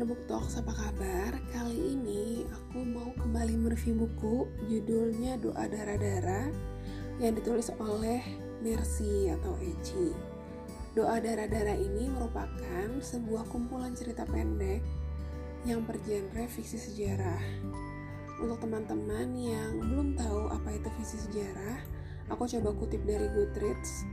The 0.00 0.08
Book 0.08 0.32
apa 0.32 0.72
kabar? 0.72 1.36
Kali 1.52 1.92
ini 1.92 2.48
aku 2.48 2.80
mau 2.88 3.12
kembali 3.20 3.52
mereview 3.52 4.00
buku 4.00 4.48
judulnya 4.64 5.36
Doa 5.36 5.68
Darah-Darah 5.68 6.48
yang 7.20 7.36
ditulis 7.36 7.68
oleh 7.76 8.24
Mercy 8.64 9.28
atau 9.28 9.60
Eci. 9.60 10.16
Doa 10.96 11.20
Darah-Darah 11.20 11.76
ini 11.76 12.08
merupakan 12.08 12.88
sebuah 12.96 13.44
kumpulan 13.52 13.92
cerita 13.92 14.24
pendek 14.24 14.80
yang 15.68 15.84
bergenre 15.84 16.48
fiksi 16.48 16.80
sejarah. 16.80 17.44
Untuk 18.40 18.56
teman-teman 18.64 19.36
yang 19.36 19.84
belum 19.84 20.16
tahu 20.16 20.48
apa 20.48 20.80
itu 20.80 20.88
fiksi 20.96 21.28
sejarah, 21.28 21.76
aku 22.32 22.48
coba 22.48 22.72
kutip 22.72 23.04
dari 23.04 23.28
Goodreads 23.36 24.08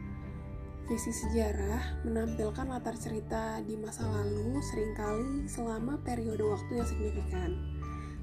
Fiksi 0.88 1.12
sejarah 1.12 2.00
menampilkan 2.08 2.64
latar 2.64 2.96
cerita 2.96 3.60
di 3.60 3.76
masa 3.76 4.08
lalu 4.08 4.56
sering 4.64 4.96
kali 4.96 5.44
selama 5.44 6.00
periode 6.00 6.40
waktu 6.40 6.80
yang 6.80 6.88
signifikan. 6.88 7.52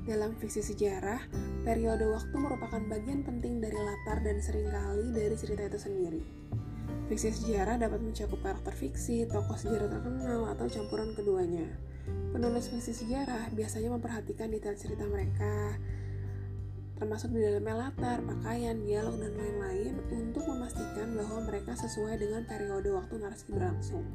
Dalam 0.08 0.32
fiksi 0.40 0.64
sejarah, 0.64 1.20
periode 1.60 2.08
waktu 2.08 2.32
merupakan 2.32 2.80
bagian 2.88 3.20
penting 3.20 3.60
dari 3.60 3.76
latar 3.76 4.24
dan 4.24 4.40
sering 4.40 4.64
kali 4.72 5.12
dari 5.12 5.36
cerita 5.36 5.60
itu 5.68 5.76
sendiri. 5.76 6.24
Fiksi 7.12 7.36
sejarah 7.36 7.76
dapat 7.76 8.00
mencakup 8.00 8.40
karakter 8.40 8.72
fiksi, 8.72 9.28
tokoh 9.28 9.60
sejarah 9.60 9.92
terkenal, 9.92 10.48
atau 10.56 10.64
campuran 10.64 11.12
keduanya. 11.12 11.68
Penulis 12.32 12.72
fiksi 12.72 12.96
sejarah 12.96 13.52
biasanya 13.52 13.92
memperhatikan 13.92 14.48
detail 14.48 14.72
cerita 14.72 15.04
mereka, 15.04 15.76
termasuk 17.04 17.36
di 17.36 17.44
dalamnya 17.44 17.76
latar, 17.76 18.24
pakaian, 18.24 18.80
dialog, 18.80 19.20
dan 19.20 19.36
lain-lain 19.36 19.92
untuk 20.08 20.40
memastikan 20.48 21.12
bahwa 21.12 21.44
mereka 21.44 21.76
sesuai 21.76 22.16
dengan 22.16 22.48
periode 22.48 22.88
waktu 22.96 23.20
narasi 23.20 23.44
berlangsung. 23.52 24.08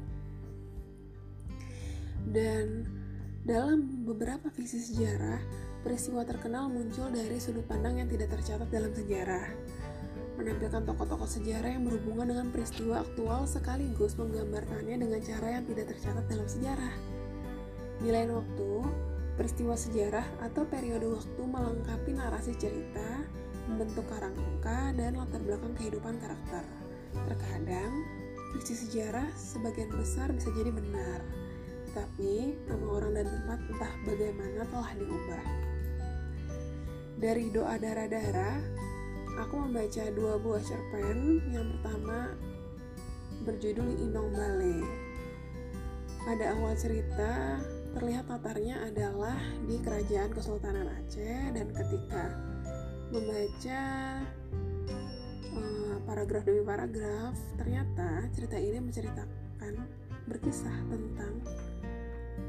Dan 2.34 2.90
dalam 3.46 4.02
beberapa 4.02 4.50
visi 4.58 4.82
sejarah, 4.82 5.38
peristiwa 5.86 6.26
terkenal 6.26 6.66
muncul 6.66 7.14
dari 7.14 7.38
sudut 7.38 7.62
pandang 7.70 8.02
yang 8.02 8.10
tidak 8.10 8.34
tercatat 8.34 8.66
dalam 8.74 8.90
sejarah. 8.90 9.54
Menampilkan 10.34 10.82
tokoh-tokoh 10.82 11.30
sejarah 11.30 11.70
yang 11.70 11.86
berhubungan 11.86 12.34
dengan 12.34 12.50
peristiwa 12.50 13.06
aktual 13.06 13.46
sekaligus 13.46 14.18
menggambarkannya 14.18 14.98
dengan 14.98 15.22
cara 15.22 15.62
yang 15.62 15.64
tidak 15.70 15.94
tercatat 15.94 16.26
dalam 16.26 16.48
sejarah. 16.50 16.94
Di 18.02 18.10
lain 18.10 18.34
waktu, 18.34 18.72
Peristiwa 19.40 19.72
sejarah 19.72 20.28
atau 20.44 20.68
periode 20.68 21.16
waktu 21.16 21.40
melengkapi 21.48 22.12
narasi 22.12 22.52
cerita, 22.60 23.24
membentuk 23.72 24.04
kerangka 24.12 24.92
dan 24.92 25.16
latar 25.16 25.40
belakang 25.40 25.72
kehidupan 25.80 26.20
karakter. 26.20 26.60
Terkadang, 27.24 28.04
fiksi 28.52 28.84
sejarah 28.84 29.24
sebagian 29.32 29.96
besar 29.96 30.28
bisa 30.36 30.52
jadi 30.52 30.68
benar, 30.68 31.24
tapi 31.96 32.52
nama 32.68 32.84
orang 32.84 33.16
dan 33.16 33.32
tempat 33.32 33.60
entah 33.64 33.92
bagaimana 34.04 34.60
telah 34.68 34.92
diubah. 35.00 35.44
Dari 37.16 37.46
doa 37.48 37.74
darah-darah, 37.80 38.60
aku 39.40 39.56
membaca 39.56 40.04
dua 40.12 40.36
buah 40.36 40.60
cerpen. 40.60 41.48
Yang 41.48 41.80
pertama 41.80 42.36
berjudul 43.48 43.88
Inong 44.04 44.36
Bale. 44.36 44.84
Pada 46.28 46.52
awal 46.52 46.76
cerita, 46.76 47.56
terlihat 47.90 48.30
latarnya 48.30 48.86
adalah 48.86 49.38
di 49.66 49.76
kerajaan 49.82 50.30
Kesultanan 50.30 50.86
Aceh 50.86 51.54
dan 51.54 51.66
ketika 51.74 52.38
membaca 53.10 53.82
uh, 55.50 55.96
paragraf 56.06 56.42
demi 56.46 56.62
paragraf 56.62 57.34
ternyata 57.58 58.30
cerita 58.30 58.54
ini 58.54 58.78
menceritakan 58.78 59.74
berkisah 60.30 60.78
tentang 60.86 61.34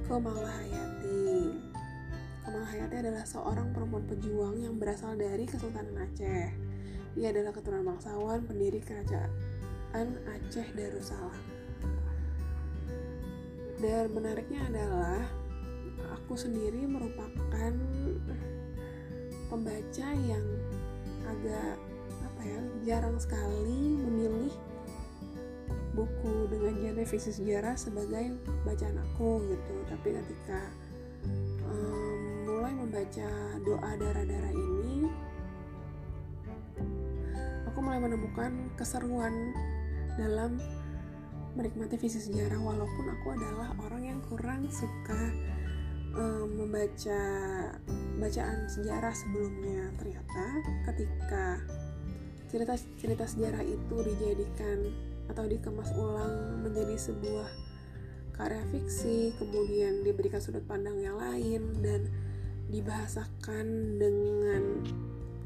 Komalahayati. 0.05 1.55
Komalahayati 2.45 2.95
adalah 2.99 3.25
seorang 3.25 3.73
perempuan 3.73 4.05
pejuang 4.05 4.55
yang 4.61 4.75
berasal 4.77 5.17
dari 5.17 5.47
Kesultanan 5.49 5.97
Aceh. 6.05 6.49
Ia 7.17 7.27
adalah 7.33 7.51
keturunan 7.55 7.95
bangsawan 7.95 8.45
pendiri 8.45 8.79
kerajaan 8.83 10.07
Aceh 10.29 10.67
Darussalam. 10.77 11.50
Dan 13.81 14.13
menariknya 14.13 14.61
adalah 14.69 15.25
aku 16.13 16.37
sendiri 16.37 16.85
merupakan 16.85 17.73
pembaca 19.49 20.07
yang 20.21 20.45
agak 21.25 21.75
apa 22.21 22.41
ya 22.45 22.61
jarang 22.85 23.17
sekali 23.17 23.97
memilih 24.05 24.53
buku 25.91 26.47
dengan 26.47 26.77
genre 26.77 27.03
fiksi 27.03 27.35
sejarah 27.35 27.73
sebagai 27.73 28.37
bacaan 28.63 29.01
aku 29.01 29.43
gitu. 29.49 29.75
Tapi 29.89 30.07
ketika 30.13 30.61
um, 31.65 32.47
mulai 32.47 32.73
membaca 32.77 33.29
doa 33.65 33.91
darah-darah 33.97 34.53
ini 34.53 35.09
aku 37.65 37.79
mulai 37.81 37.97
menemukan 37.97 38.51
keseruan 38.77 39.33
dalam 40.19 40.61
menikmati 41.55 41.99
visi 41.99 42.19
sejarah 42.23 42.59
walaupun 42.59 43.05
aku 43.11 43.27
adalah 43.35 43.75
orang 43.83 44.03
yang 44.07 44.19
kurang 44.31 44.67
suka 44.71 45.31
um, 46.15 46.47
membaca 46.55 47.21
bacaan 48.19 48.59
sejarah 48.71 49.13
sebelumnya. 49.15 49.91
Ternyata 49.99 50.43
ketika 50.91 51.45
cerita-cerita 52.51 53.25
sejarah 53.27 53.63
itu 53.63 53.95
dijadikan 54.03 54.91
atau 55.31 55.47
dikemas 55.47 55.95
ulang 55.95 56.67
menjadi 56.67 56.99
sebuah 56.99 57.47
karya 58.35 58.63
fiksi 58.73 59.31
kemudian 59.39 60.03
diberikan 60.03 60.43
sudut 60.43 60.63
pandang 60.67 60.99
yang 60.99 61.15
lain 61.15 61.61
dan 61.79 62.09
dibahasakan 62.71 63.99
dengan 63.99 64.83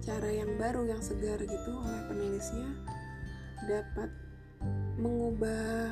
cara 0.01 0.29
yang 0.29 0.53
baru 0.61 0.85
yang 0.85 1.01
segar 1.01 1.41
gitu 1.41 1.71
oleh 1.73 2.01
penulisnya 2.09 2.69
dapat 3.65 4.09
mengubah 4.95 5.91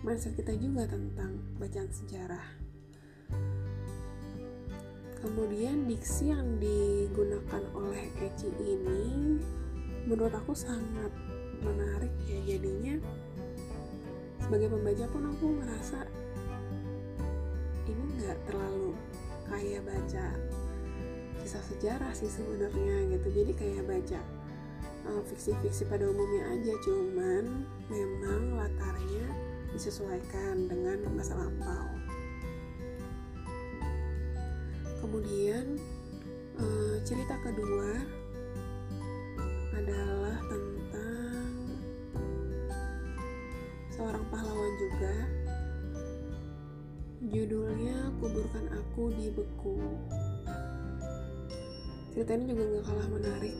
mindset 0.00 0.32
kita 0.38 0.56
juga 0.56 0.88
tentang 0.88 1.36
bacaan 1.60 1.90
sejarah. 1.92 2.46
Kemudian 5.18 5.90
diksi 5.90 6.30
yang 6.30 6.62
digunakan 6.62 7.62
oleh 7.74 8.06
Eci 8.22 8.48
ini 8.62 9.36
menurut 10.06 10.32
aku 10.32 10.54
sangat 10.54 11.10
menarik 11.60 12.14
ya 12.24 12.38
jadinya 12.54 12.96
sebagai 14.38 14.72
pembaca 14.72 15.04
pun 15.10 15.22
aku 15.28 15.46
merasa 15.58 16.00
ini 17.90 18.04
nggak 18.16 18.38
terlalu 18.46 18.94
kayak 19.50 19.82
baca 19.84 20.26
kisah 21.42 21.64
sejarah 21.66 22.12
sih 22.14 22.30
sebenarnya 22.30 23.12
gitu 23.12 23.28
jadi 23.42 23.52
kayak 23.52 23.84
baca 23.84 24.20
uh, 25.08 25.22
fiksi-fiksi 25.24 25.88
pada 25.88 26.04
umumnya 26.04 26.44
aja 26.52 26.74
cuman 26.84 27.64
memang 27.88 28.42
latarnya 28.60 29.26
disesuaikan 29.72 30.68
dengan 30.68 31.00
masa 31.16 31.36
lampau. 31.36 31.88
Kemudian 35.00 35.80
uh, 36.60 36.96
cerita 37.04 37.36
kedua 37.40 37.90
adalah 39.72 40.36
tentang 40.50 41.52
seorang 43.88 44.24
pahlawan 44.28 44.72
juga. 44.76 45.16
Judulnya 47.28 48.14
kuburkan 48.22 48.66
aku 48.72 49.10
di 49.16 49.26
beku. 49.34 49.76
Cerita 52.14 52.34
ini 52.34 52.44
juga 52.50 52.62
gak 52.78 52.84
kalah 52.88 53.08
menarik 53.14 53.54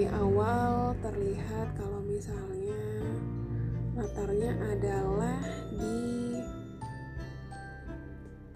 di 0.00 0.08
awal 0.16 0.96
terlihat 1.04 1.76
kalau 1.76 2.00
misalnya 2.00 3.04
latarnya 3.92 4.56
adalah 4.72 5.36
di 5.76 6.40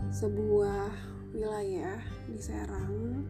sebuah 0.08 0.88
wilayah 1.36 2.00
di 2.32 2.40
Serang. 2.40 3.28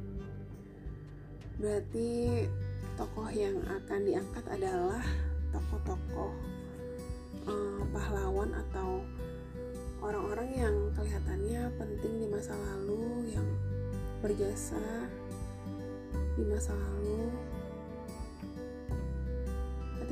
Berarti 1.58 2.46
tokoh 2.94 3.34
yang 3.34 3.58
akan 3.66 4.00
diangkat 4.06 4.46
adalah 4.46 5.02
tokoh-tokoh 5.50 6.31
eh, 7.50 7.82
pahlawan 7.90 8.55
atau 8.55 9.02
orang-orang 9.99 10.55
yang 10.55 10.76
kelihatannya 10.94 11.67
penting 11.82 12.14
di 12.22 12.26
masa 12.31 12.55
lalu 12.55 13.34
yang 13.34 13.49
berjasa 14.22 15.10
di 16.38 16.46
masa 16.46 16.78
lalu 16.78 17.53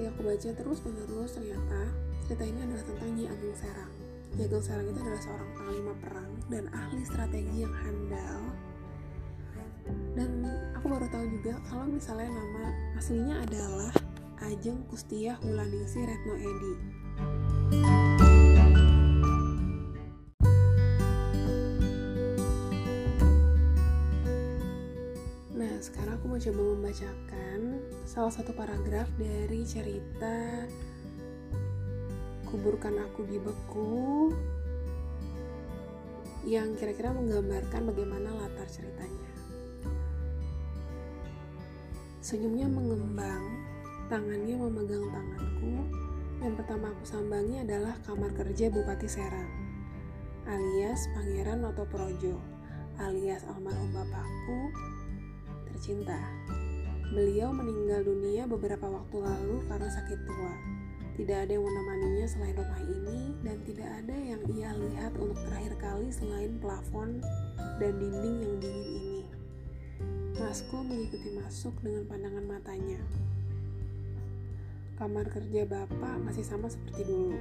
ketika 0.02 0.18
aku 0.18 0.34
baca 0.34 0.50
terus 0.58 0.78
menerus 0.82 1.30
ternyata 1.38 1.80
cerita 2.26 2.42
ini 2.42 2.58
adalah 2.66 2.82
tentang 2.90 3.10
Nyi 3.14 3.24
Ageng 3.30 3.54
Serang. 3.54 3.92
Nyi 4.34 4.42
Ageng 4.50 4.64
Serang 4.66 4.86
itu 4.90 4.98
adalah 4.98 5.22
seorang 5.22 5.50
panglima 5.54 5.94
perang 6.02 6.30
dan 6.50 6.64
ahli 6.74 7.02
strategi 7.06 7.56
yang 7.62 7.70
handal. 7.70 8.40
Dan 10.18 10.30
aku 10.74 10.86
baru 10.90 11.06
tahu 11.06 11.22
juga 11.38 11.54
kalau 11.70 11.86
misalnya 11.86 12.34
nama 12.34 12.74
aslinya 12.98 13.46
adalah 13.46 13.94
Ajeng 14.42 14.82
Kustia 14.90 15.38
Wulandingsi 15.46 16.02
Retno 16.02 16.34
Edi 16.34 16.74
coba 26.42 26.74
membacakan 26.74 27.82
salah 28.02 28.30
satu 28.34 28.50
paragraf 28.54 29.06
dari 29.18 29.62
cerita 29.62 30.66
Kuburkan 32.50 32.98
Aku 33.06 33.22
di 33.26 33.38
Beku 33.38 34.30
yang 36.46 36.74
kira-kira 36.74 37.14
menggambarkan 37.14 37.94
bagaimana 37.94 38.30
latar 38.30 38.66
ceritanya. 38.66 39.30
Senyumnya 42.22 42.66
mengembang, 42.66 43.42
tangannya 44.06 44.54
memegang 44.58 45.06
tanganku. 45.14 45.82
Yang 46.42 46.54
pertama 46.58 46.90
aku 46.90 47.04
sambangi 47.06 47.62
adalah 47.62 47.94
kamar 48.02 48.34
kerja 48.34 48.66
Bupati 48.70 49.06
Serang, 49.06 49.50
alias 50.46 51.06
Pangeran 51.14 51.62
Noto 51.62 51.86
Projo, 51.86 52.38
alias 52.98 53.46
almarhum 53.46 53.94
bapakku 53.94 54.74
tercinta. 55.82 56.14
Beliau 57.10 57.50
meninggal 57.50 58.06
dunia 58.06 58.46
beberapa 58.46 58.86
waktu 58.86 59.18
lalu 59.18 59.66
karena 59.66 59.90
sakit 59.90 60.14
tua. 60.30 60.54
Tidak 61.18 61.34
ada 61.42 61.50
yang 61.58 61.66
menemaninya 61.66 62.26
selain 62.30 62.54
rumah 62.54 62.82
ini 62.86 63.34
dan 63.42 63.58
tidak 63.66 63.90
ada 63.90 64.14
yang 64.14 64.38
ia 64.54 64.70
lihat 64.78 65.10
untuk 65.18 65.34
terakhir 65.42 65.74
kali 65.82 66.06
selain 66.14 66.54
plafon 66.62 67.18
dan 67.82 67.98
dinding 67.98 68.36
yang 68.46 68.54
dingin 68.62 68.86
ini. 68.94 69.20
Masku 70.38 70.86
mengikuti 70.86 71.34
masuk 71.34 71.74
dengan 71.82 72.06
pandangan 72.06 72.46
matanya. 72.46 73.02
Kamar 75.02 75.26
kerja 75.34 75.66
bapak 75.66 76.14
masih 76.22 76.46
sama 76.46 76.70
seperti 76.70 77.10
dulu. 77.10 77.34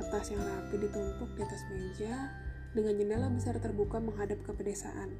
Kertas 0.00 0.32
yang 0.32 0.40
rapi 0.40 0.88
ditumpuk 0.88 1.28
di 1.36 1.40
atas 1.44 1.60
meja 1.68 2.32
dengan 2.72 2.96
jendela 2.96 3.28
besar 3.28 3.60
terbuka 3.60 4.00
menghadap 4.00 4.40
ke 4.40 4.56
pedesaan. 4.56 5.12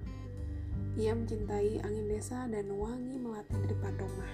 Ia 0.93 1.17
mencintai 1.17 1.81
angin 1.81 2.05
desa 2.05 2.45
dan 2.53 2.69
wangi 2.77 3.17
melati 3.17 3.57
di 3.65 3.73
depan 3.73 3.97
rumah. 3.97 4.33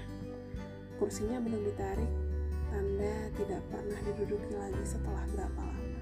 Kursinya 0.99 1.39
belum 1.39 1.63
ditarik, 1.71 2.11
tanda 2.75 3.31
tidak 3.39 3.63
pernah 3.71 3.99
diduduki 4.03 4.59
lagi 4.59 4.83
setelah 4.83 5.23
berapa 5.31 5.55
lama. 5.63 5.95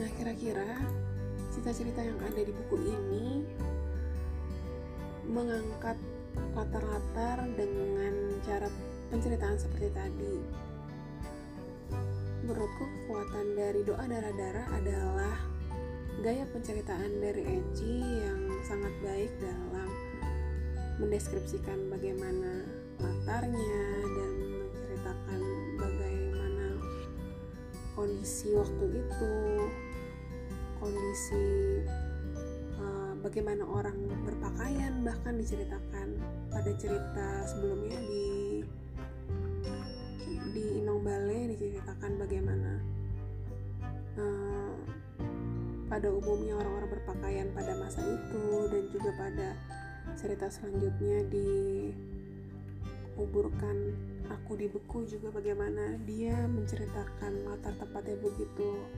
Nah, 0.00 0.08
kira-kira 0.16 0.80
cerita-cerita 1.52 2.00
yang 2.00 2.16
ada 2.16 2.40
di 2.40 2.48
buku 2.48 2.80
ini 2.80 3.44
mengangkat 5.28 6.00
latar-latar 6.56 7.44
dengan 7.52 8.40
cara 8.40 8.72
penceritaan 9.12 9.60
seperti 9.60 9.92
tadi. 9.92 10.36
Menurutku 12.40 12.84
kekuatan 12.88 13.52
dari 13.52 13.84
doa 13.84 14.00
darah-darah 14.00 14.66
adalah 14.80 15.51
gaya 16.22 16.46
penceritaan 16.54 17.18
dari 17.18 17.42
Eci 17.42 17.98
yang 17.98 18.46
sangat 18.62 18.94
baik 19.02 19.34
dalam 19.42 19.90
mendeskripsikan 21.02 21.90
bagaimana 21.90 22.62
latarnya 23.02 23.82
dan 24.06 24.34
menceritakan 24.54 25.40
bagaimana 25.82 26.68
kondisi 27.98 28.54
waktu 28.54 29.02
itu, 29.02 29.34
kondisi 30.78 31.46
uh, 32.78 33.18
bagaimana 33.18 33.66
orang 33.66 33.98
berpakaian 34.22 35.02
bahkan 35.02 35.34
diceritakan 35.42 36.22
pada 36.54 36.70
cerita 36.78 37.50
sebelumnya 37.50 37.98
di 37.98 38.26
di 40.54 40.64
Inong 40.78 41.02
Bale 41.02 41.50
diceritakan 41.50 42.14
bagaimana 42.14 42.78
uh, 44.22 44.41
pada 45.92 46.08
umumnya 46.08 46.56
orang-orang 46.56 46.88
berpakaian 46.88 47.52
pada 47.52 47.76
masa 47.76 48.00
itu 48.00 48.64
dan 48.72 48.84
juga 48.88 49.10
pada 49.12 49.48
cerita 50.16 50.48
selanjutnya 50.48 51.20
di 51.28 51.92
kuburkan 53.12 53.92
aku 54.32 54.56
di 54.56 54.72
beku 54.72 55.04
juga 55.04 55.28
bagaimana 55.28 56.00
dia 56.08 56.32
menceritakan 56.48 57.44
latar 57.44 57.76
tempatnya 57.76 58.16
begitu 58.24 58.88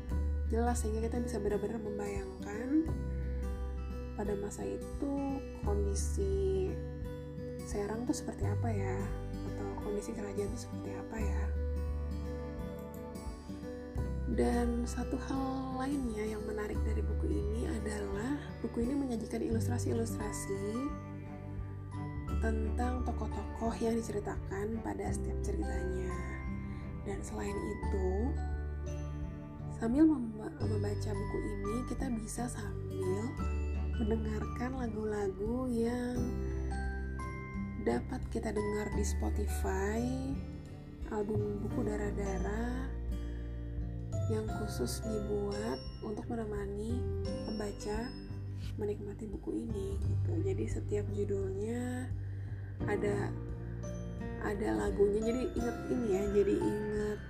jelas 0.54 0.86
sehingga 0.86 1.10
kita 1.10 1.18
bisa 1.18 1.42
benar-benar 1.42 1.82
membayangkan 1.82 2.86
pada 4.14 4.38
masa 4.38 4.62
itu 4.62 5.42
kondisi 5.66 6.70
Serang 7.64 8.04
tuh 8.04 8.12
seperti 8.12 8.44
apa 8.44 8.68
ya? 8.68 8.96
Atau 9.48 9.88
kondisi 9.88 10.12
kerajaan 10.12 10.52
itu 10.52 10.68
seperti 10.68 10.92
apa 10.92 11.16
ya 11.16 11.53
dan 14.34 14.82
satu 14.82 15.14
hal 15.30 15.78
lainnya 15.78 16.34
yang 16.34 16.42
menarik 16.42 16.74
dari 16.82 16.98
buku 17.06 17.30
ini 17.30 17.70
adalah 17.70 18.34
buku 18.58 18.82
ini 18.82 18.94
menyajikan 18.98 19.38
ilustrasi-ilustrasi 19.46 20.74
tentang 22.42 23.06
tokoh-tokoh 23.06 23.70
yang 23.78 23.94
diceritakan 23.94 24.82
pada 24.82 25.06
setiap 25.14 25.38
ceritanya. 25.46 26.10
Dan 27.06 27.22
selain 27.22 27.54
itu, 27.54 28.10
sambil 29.78 30.02
membaca 30.02 31.10
buku 31.14 31.38
ini, 31.38 31.74
kita 31.94 32.06
bisa 32.18 32.50
sambil 32.50 33.30
mendengarkan 34.02 34.70
lagu-lagu 34.74 35.70
yang 35.70 36.18
dapat 37.86 38.18
kita 38.34 38.50
dengar 38.50 38.90
di 38.98 39.04
Spotify, 39.06 40.02
album 41.14 41.62
buku 41.62 41.86
darah-darah 41.86 43.03
yang 44.32 44.46
khusus 44.60 45.04
dibuat 45.04 45.78
untuk 46.00 46.24
menemani 46.28 46.96
pembaca 47.44 48.08
menikmati 48.80 49.30
buku 49.30 49.64
ini 49.66 49.98
gitu. 50.02 50.32
Jadi 50.42 50.64
setiap 50.66 51.06
judulnya 51.14 52.08
ada 52.88 53.30
ada 54.44 54.68
lagunya. 54.76 55.20
Jadi 55.24 55.42
inget 55.56 55.76
ini 55.92 56.06
ya, 56.10 56.22
jadi 56.32 56.54
inget 56.58 57.20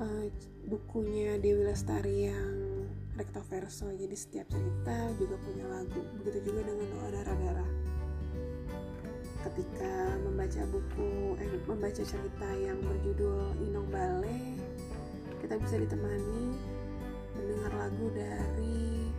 uh, 0.00 0.26
bukunya 0.70 1.36
Dewi 1.40 1.62
Lestari 1.66 2.30
yang 2.30 2.54
recto 3.18 3.42
verso. 3.46 3.90
Jadi 3.90 4.16
setiap 4.16 4.46
cerita 4.50 4.96
juga 5.18 5.36
punya 5.42 5.64
lagu. 5.68 6.02
Begitu 6.22 6.50
juga 6.50 6.60
dengan 6.72 6.86
doa 6.94 7.08
darah-darah. 7.10 7.70
Ketika 9.44 10.16
membaca 10.24 10.62
buku, 10.72 11.36
eh, 11.36 11.60
membaca 11.68 12.00
cerita 12.00 12.48
yang 12.56 12.80
berjudul 12.80 13.52
Inong 13.60 13.92
Bale, 13.92 14.56
kita 15.44 15.60
bisa 15.60 15.76
ditemani 15.76 16.56
mendengar 17.36 17.72
lagu 17.76 18.06
dari 18.16 19.12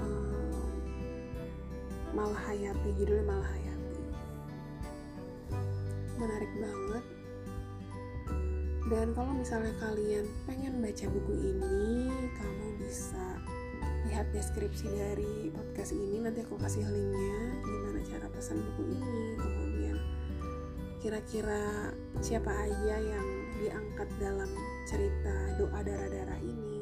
um, 0.00 0.64
Malahayati 2.16 2.88
judulnya 2.96 3.28
Malahayati 3.28 4.04
menarik 6.16 6.52
banget. 6.56 7.04
Dan 8.88 9.06
kalau 9.12 9.32
misalnya 9.36 9.76
kalian 9.76 10.24
pengen 10.48 10.80
baca 10.80 11.04
buku 11.12 11.32
ini 11.44 12.08
kamu 12.40 12.66
bisa 12.80 13.26
lihat 14.08 14.24
deskripsi 14.32 14.88
dari 14.88 15.52
podcast 15.52 15.92
ini. 15.92 16.24
Nanti 16.24 16.40
aku 16.40 16.56
kasih 16.56 16.88
linknya 16.88 17.60
gimana 17.60 18.00
cara 18.08 18.26
pesan 18.32 18.56
buku 18.72 18.82
ini. 18.88 19.36
Kemudian 19.36 19.96
kira-kira 21.04 21.92
siapa 22.24 22.48
aja 22.48 22.96
yang 23.04 23.33
diangkat 23.62 24.08
dalam 24.18 24.50
cerita 24.86 25.34
doa 25.58 25.80
darah-darah 25.82 26.40
ini 26.42 26.74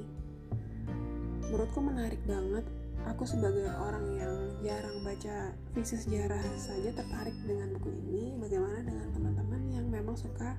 menurutku 1.52 1.84
menarik 1.84 2.16
banget. 2.24 2.64
Aku 3.12 3.28
sebagai 3.28 3.68
orang 3.76 4.06
yang 4.16 4.34
jarang 4.64 5.04
baca 5.04 5.52
fiksi 5.76 6.00
sejarah 6.00 6.40
saja 6.56 6.96
tertarik 6.96 7.36
dengan 7.44 7.76
buku 7.76 7.92
ini 7.92 8.38
bagaimana 8.40 8.80
dengan 8.80 9.10
teman-teman 9.12 9.60
yang 9.68 9.84
memang 9.90 10.16
suka 10.16 10.56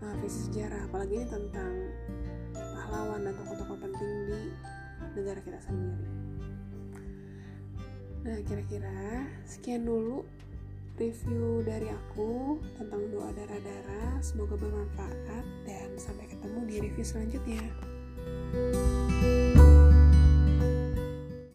uh, 0.00 0.14
fiksi 0.24 0.48
sejarah 0.48 0.88
apalagi 0.88 1.20
ini 1.20 1.26
tentang 1.28 1.74
pahlawan 2.56 3.28
dan 3.28 3.34
tokoh-tokoh 3.34 3.76
penting 3.76 4.10
di 4.24 4.40
negara 5.20 5.40
kita 5.44 5.60
sendiri. 5.60 6.06
Nah 8.24 8.38
kira-kira 8.48 9.28
sekian 9.44 9.84
dulu 9.84 10.24
review 10.98 11.62
dari 11.62 11.88
aku 11.88 12.58
tentang 12.74 13.02
doa 13.14 13.30
darah-darah. 13.32 14.18
Semoga 14.18 14.58
bermanfaat 14.58 15.46
dan 15.62 15.94
sampai 15.94 16.26
ketemu 16.26 16.60
di 16.66 16.74
review 16.82 17.06
selanjutnya. 17.06 17.62